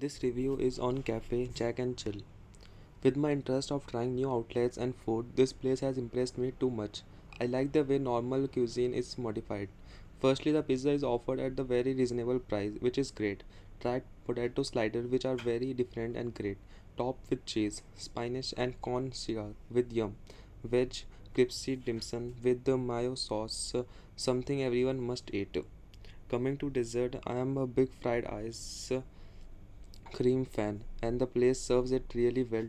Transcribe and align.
This 0.00 0.22
review 0.22 0.56
is 0.56 0.78
on 0.78 1.02
Cafe 1.02 1.50
Jack 1.52 1.78
and 1.78 1.94
Chill. 1.94 2.22
With 3.02 3.18
my 3.18 3.32
interest 3.32 3.70
of 3.70 3.86
trying 3.86 4.14
new 4.14 4.30
outlets 4.32 4.78
and 4.78 4.94
food, 4.96 5.26
this 5.36 5.52
place 5.52 5.80
has 5.80 5.98
impressed 5.98 6.38
me 6.38 6.54
too 6.58 6.70
much. 6.70 7.02
I 7.38 7.44
like 7.44 7.72
the 7.72 7.84
way 7.84 7.98
normal 7.98 8.48
cuisine 8.48 8.94
is 8.94 9.18
modified. 9.18 9.68
Firstly, 10.18 10.52
the 10.52 10.62
pizza 10.62 10.88
is 10.88 11.04
offered 11.04 11.38
at 11.38 11.54
the 11.54 11.64
very 11.64 11.92
reasonable 11.92 12.38
price, 12.38 12.72
which 12.80 12.96
is 12.96 13.10
great. 13.10 13.42
Tried 13.78 14.04
potato 14.24 14.62
sliders, 14.62 15.06
which 15.06 15.26
are 15.26 15.36
very 15.36 15.74
different 15.74 16.16
and 16.16 16.32
great. 16.32 16.56
Topped 16.96 17.28
with 17.28 17.44
cheese, 17.44 17.82
spinach, 17.94 18.54
and 18.56 18.80
corn 18.80 19.12
syrup 19.12 19.54
with 19.70 19.92
yum. 19.92 20.16
Veg 20.64 20.96
crispy 21.34 21.76
dim 21.76 22.00
sum 22.00 22.36
with 22.42 22.64
the 22.64 22.78
mayo 22.78 23.14
sauce, 23.16 23.74
something 24.16 24.62
everyone 24.62 24.98
must 24.98 25.30
eat. 25.34 25.62
Coming 26.30 26.56
to 26.56 26.70
dessert, 26.70 27.16
I 27.26 27.34
am 27.34 27.58
a 27.58 27.66
big 27.66 27.90
fried 28.00 28.24
ice 28.24 28.92
cream 30.12 30.44
fan, 30.44 30.82
and 31.02 31.20
the 31.20 31.26
place 31.26 31.60
serves 31.60 31.92
it 31.92 32.12
really 32.14 32.42
well. 32.44 32.68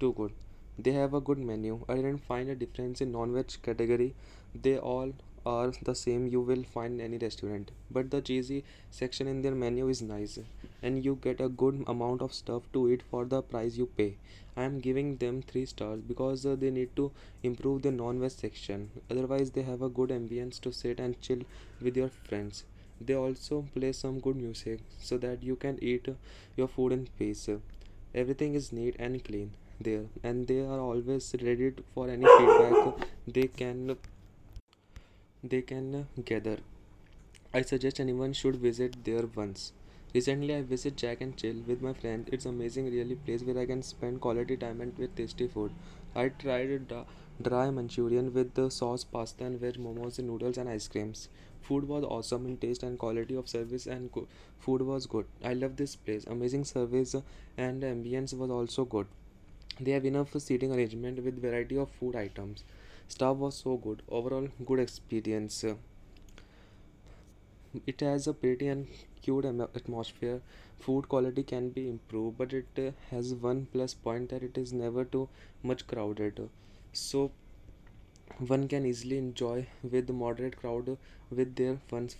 Too 0.00 0.12
good. 0.12 0.32
They 0.78 0.92
have 0.92 1.14
a 1.14 1.20
good 1.20 1.38
menu. 1.38 1.84
I 1.88 1.96
didn't 1.96 2.24
find 2.24 2.48
a 2.48 2.54
difference 2.54 3.00
in 3.00 3.12
non-veg 3.12 3.52
category. 3.62 4.14
They 4.54 4.78
all 4.78 5.12
are 5.46 5.72
the 5.82 5.94
same 5.94 6.26
you 6.26 6.40
will 6.40 6.62
find 6.64 7.00
in 7.00 7.06
any 7.06 7.18
restaurant. 7.18 7.70
But 7.90 8.10
the 8.10 8.20
cheesy 8.20 8.64
section 8.90 9.26
in 9.26 9.42
their 9.42 9.54
menu 9.54 9.88
is 9.88 10.02
nice, 10.02 10.38
and 10.82 11.04
you 11.04 11.18
get 11.22 11.40
a 11.40 11.48
good 11.48 11.84
amount 11.86 12.22
of 12.22 12.32
stuff 12.34 12.62
to 12.72 12.90
eat 12.90 13.02
for 13.10 13.24
the 13.24 13.42
price 13.42 13.76
you 13.76 13.86
pay. 13.86 14.16
I 14.56 14.64
am 14.64 14.80
giving 14.80 15.16
them 15.16 15.42
3 15.42 15.66
stars 15.66 16.00
because 16.00 16.44
uh, 16.46 16.56
they 16.56 16.70
need 16.70 16.94
to 16.96 17.10
improve 17.42 17.82
the 17.82 17.90
non-veg 17.90 18.30
section. 18.30 18.90
Otherwise, 19.10 19.50
they 19.52 19.62
have 19.62 19.82
a 19.82 19.88
good 19.88 20.10
ambience 20.10 20.60
to 20.60 20.72
sit 20.72 20.98
and 21.00 21.20
chill 21.20 21.42
with 21.80 21.96
your 21.96 22.08
friends. 22.08 22.64
They 23.00 23.14
also 23.14 23.64
play 23.74 23.92
some 23.92 24.20
good 24.20 24.36
music 24.36 24.80
so 25.00 25.18
that 25.18 25.42
you 25.42 25.56
can 25.56 25.78
eat 25.82 26.08
your 26.56 26.68
food 26.68 26.92
in 26.92 27.08
peace. 27.18 27.48
Everything 28.14 28.54
is 28.54 28.72
neat 28.72 28.96
and 28.98 29.22
clean 29.24 29.52
there, 29.80 30.04
and 30.22 30.46
they 30.46 30.60
are 30.60 30.80
always 30.80 31.34
ready 31.42 31.72
for 31.94 32.08
any 32.10 32.26
feedback 32.26 33.08
they 33.26 33.46
can 33.48 33.96
they 35.42 35.62
can 35.62 36.06
gather. 36.24 36.58
I 37.54 37.62
suggest 37.62 38.00
anyone 38.00 38.32
should 38.34 38.56
visit 38.56 39.04
there 39.04 39.26
once. 39.34 39.72
Recently, 40.14 40.54
I 40.54 40.62
visited 40.62 40.98
Jack 40.98 41.20
and 41.20 41.36
Chill 41.36 41.56
with 41.66 41.82
my 41.82 41.92
friend. 41.94 42.28
It's 42.32 42.46
amazing, 42.46 42.90
really 42.92 43.16
place 43.16 43.42
where 43.42 43.58
I 43.58 43.66
can 43.66 43.82
spend 43.82 44.20
quality 44.20 44.56
time 44.56 44.80
and 44.80 44.96
with 44.98 45.14
tasty 45.16 45.48
food. 45.48 45.72
I 46.14 46.28
tried 46.30 46.88
da- 46.88 47.04
dry 47.42 47.70
Manchurian 47.70 48.32
with 48.34 48.54
the 48.54 48.70
sauce, 48.70 49.04
pasta, 49.04 49.44
and 49.44 49.58
veg 49.60 49.76
momos, 49.76 50.18
noodles, 50.18 50.58
and 50.58 50.68
ice 50.68 50.88
creams. 50.88 51.28
Food 51.62 51.88
was 51.88 52.04
awesome 52.04 52.46
in 52.46 52.56
taste 52.56 52.82
and 52.82 52.98
quality 52.98 53.34
of 53.34 53.48
service, 53.48 53.86
and 53.86 54.10
co- 54.12 54.26
food 54.58 54.82
was 54.82 55.06
good. 55.06 55.26
I 55.44 55.54
love 55.54 55.76
this 55.76 55.96
place. 55.96 56.26
Amazing 56.26 56.64
service 56.64 57.14
and 57.56 57.82
ambience 57.82 58.34
was 58.34 58.50
also 58.50 58.84
good. 58.84 59.06
They 59.80 59.92
have 59.92 60.04
enough 60.04 60.38
seating 60.40 60.72
arrangement 60.74 61.24
with 61.24 61.40
variety 61.42 61.78
of 61.78 61.90
food 61.90 62.16
items. 62.16 62.64
Staff 63.08 63.36
was 63.36 63.56
so 63.56 63.76
good. 63.76 64.02
Overall, 64.10 64.48
good 64.66 64.80
experience. 64.80 65.64
It 67.86 68.00
has 68.00 68.26
a 68.26 68.34
pretty 68.34 68.68
and 68.68 68.88
cute 69.22 69.46
atmosphere. 69.46 70.42
Food 70.78 71.08
quality 71.08 71.42
can 71.42 71.70
be 71.70 71.88
improved, 71.88 72.36
but 72.36 72.52
it 72.52 72.94
has 73.10 73.32
one 73.34 73.66
plus 73.72 73.94
point 73.94 74.28
that 74.28 74.42
it 74.42 74.58
is 74.58 74.74
never 74.74 75.02
too 75.04 75.30
much 75.62 75.86
crowded. 75.86 76.50
So 76.92 77.32
one 78.48 78.66
can 78.68 78.86
easily 78.86 79.18
enjoy 79.18 79.66
with 79.82 80.08
moderate 80.08 80.56
crowd 80.56 80.96
with 81.30 81.54
their 81.56 81.76
friends. 81.88 82.16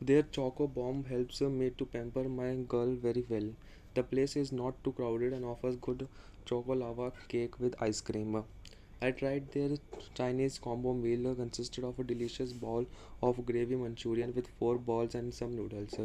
Their 0.00 0.22
choco 0.22 0.66
bomb 0.66 1.04
helps 1.04 1.40
me 1.42 1.70
to 1.78 1.86
pamper 1.86 2.28
my 2.28 2.54
girl 2.56 2.94
very 2.94 3.24
well. 3.28 3.50
The 3.94 4.02
place 4.02 4.36
is 4.36 4.52
not 4.52 4.82
too 4.84 4.92
crowded 4.92 5.32
and 5.34 5.44
offers 5.44 5.76
good 5.76 6.08
choco 6.46 6.74
lava 6.74 7.12
cake 7.28 7.60
with 7.60 7.74
ice 7.82 8.00
cream. 8.00 8.44
I 9.00 9.10
tried 9.10 9.50
their 9.52 9.76
Chinese 10.14 10.58
combo 10.58 10.92
meal 10.92 11.34
consisted 11.34 11.84
of 11.84 11.98
a 11.98 12.04
delicious 12.04 12.52
bowl 12.52 12.86
of 13.22 13.44
gravy 13.46 13.74
Manchurian 13.76 14.32
with 14.34 14.46
four 14.58 14.76
balls 14.78 15.14
and 15.14 15.32
some 15.34 15.56
noodles. 15.56 15.98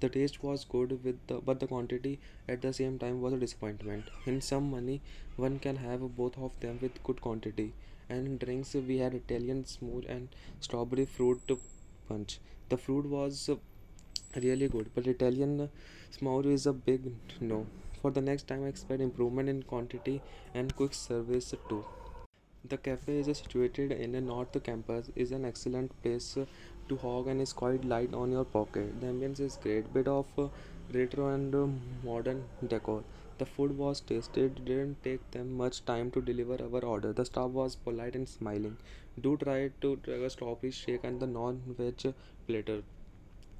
The 0.00 0.08
taste 0.08 0.42
was 0.42 0.64
good 0.64 1.02
with 1.04 1.18
the, 1.26 1.40
but 1.40 1.60
the 1.60 1.66
quantity 1.66 2.20
at 2.48 2.62
the 2.62 2.72
same 2.72 2.98
time 2.98 3.20
was 3.20 3.32
a 3.32 3.36
disappointment. 3.38 4.04
In 4.26 4.40
some 4.40 4.70
money 4.70 5.00
one 5.36 5.58
can 5.58 5.76
have 5.76 6.00
both 6.16 6.38
of 6.38 6.52
them 6.60 6.78
with 6.80 7.02
good 7.02 7.20
quantity. 7.20 7.72
And 8.08 8.38
drinks 8.38 8.74
we 8.74 8.98
had 8.98 9.14
Italian 9.14 9.64
smooth 9.64 10.04
and 10.08 10.28
strawberry 10.60 11.06
fruit 11.06 11.40
punch. 12.08 12.38
The 12.68 12.76
fruit 12.76 13.06
was 13.06 13.50
really 14.36 14.68
good, 14.68 14.90
but 14.94 15.06
Italian 15.06 15.68
smooth 16.10 16.46
is 16.46 16.66
a 16.66 16.72
big 16.72 17.12
no. 17.40 17.66
For 18.02 18.10
the 18.10 18.20
next 18.20 18.48
time, 18.48 18.64
I 18.64 18.68
expect 18.68 19.00
improvement 19.00 19.48
in 19.48 19.62
quantity 19.62 20.20
and 20.54 20.74
quick 20.74 20.94
service 20.94 21.54
too. 21.68 21.84
The 22.62 22.76
cafe 22.76 23.20
is 23.20 23.38
situated 23.38 23.90
in 23.92 24.12
the 24.12 24.20
north 24.20 24.62
campus. 24.62 25.10
is 25.16 25.32
an 25.32 25.44
excellent 25.44 26.02
place 26.02 26.36
to 26.88 26.96
hog 26.96 27.26
and 27.26 27.40
is 27.40 27.52
quite 27.52 27.84
light 27.84 28.12
on 28.12 28.30
your 28.30 28.44
pocket. 28.44 29.00
The 29.00 29.06
ambience 29.06 29.40
is 29.40 29.58
great, 29.62 29.92
bit 29.94 30.06
of 30.06 30.26
retro 30.92 31.28
and 31.28 31.80
modern 32.04 32.44
decor. 32.66 33.02
The 33.38 33.46
food 33.46 33.78
was 33.78 34.00
tasted. 34.00 34.64
Didn't 34.66 35.02
take 35.02 35.30
them 35.30 35.56
much 35.56 35.84
time 35.86 36.10
to 36.10 36.20
deliver 36.20 36.62
our 36.62 36.84
order. 36.84 37.14
The 37.14 37.24
staff 37.24 37.50
was 37.50 37.76
polite 37.76 38.14
and 38.14 38.28
smiling. 38.28 38.76
Do 39.18 39.38
try 39.38 39.70
to 39.80 39.96
try 39.96 40.16
a 40.16 40.28
strawberry 40.28 40.70
shake 40.70 41.04
and 41.04 41.18
the 41.18 41.26
non-veg 41.26 42.14
platter. 42.46 42.82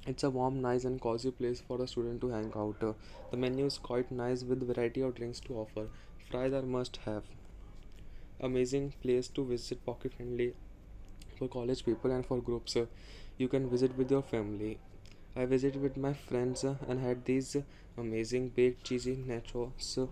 It's 0.05 0.23
a 0.23 0.29
warm, 0.29 0.61
nice, 0.61 0.85
and 0.85 1.01
cozy 1.01 1.31
place 1.31 1.61
for 1.67 1.81
a 1.81 1.87
student 1.87 2.21
to 2.21 2.29
hang 2.29 2.53
out. 2.55 2.79
The 3.31 3.37
menu 3.37 3.65
is 3.65 3.79
quite 3.79 4.11
nice 4.11 4.43
with 4.43 4.67
variety 4.67 5.01
of 5.01 5.15
drinks 5.15 5.39
to 5.41 5.55
offer. 5.55 5.87
Fries 6.29 6.53
are 6.53 6.61
must 6.61 6.97
have. 6.97 7.23
Amazing 8.41 8.93
place 9.01 9.29
to 9.29 9.45
visit, 9.45 9.85
pocket 9.85 10.13
friendly 10.13 10.53
for 11.37 11.47
college 11.47 11.85
people 11.85 12.11
and 12.11 12.25
for 12.25 12.41
groups. 12.41 12.75
You 13.37 13.47
can 13.47 13.69
visit 13.69 13.97
with 13.97 14.11
your 14.11 14.21
family. 14.21 14.79
I 15.35 15.45
visited 15.45 15.81
with 15.81 15.95
my 15.95 16.13
friends 16.13 16.63
and 16.63 16.99
had 16.99 17.23
these 17.25 17.55
amazing 17.97 18.49
baked 18.49 18.83
cheesy 18.83 19.15
nachos, 19.15 20.09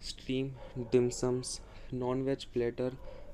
steam 0.00 0.56
dim 0.90 1.10
sums, 1.10 1.60
non-veg 1.92 2.44
platter, 2.52 2.92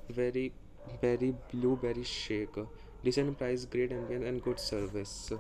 very 0.09 0.53
berry 1.01 1.35
blueberry 1.53 2.05
shake. 2.05 2.57
Decent 3.03 3.39
price, 3.39 3.65
great 3.65 3.91
ambience, 3.91 4.29
and 4.29 4.43
good 4.43 4.61
service. 4.61 5.33